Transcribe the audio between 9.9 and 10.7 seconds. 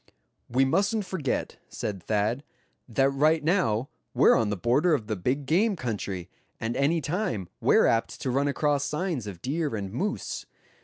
moose.